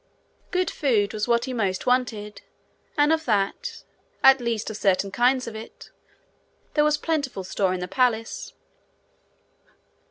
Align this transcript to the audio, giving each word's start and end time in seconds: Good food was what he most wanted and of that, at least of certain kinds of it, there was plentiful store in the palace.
Good 0.49 0.71
food 0.71 1.13
was 1.13 1.27
what 1.27 1.45
he 1.45 1.53
most 1.53 1.85
wanted 1.85 2.41
and 2.97 3.13
of 3.13 3.25
that, 3.25 3.83
at 4.23 4.41
least 4.41 4.71
of 4.71 4.77
certain 4.77 5.11
kinds 5.11 5.45
of 5.45 5.55
it, 5.55 5.91
there 6.73 6.83
was 6.83 6.97
plentiful 6.97 7.43
store 7.43 7.71
in 7.71 7.81
the 7.81 7.87
palace. 7.87 8.53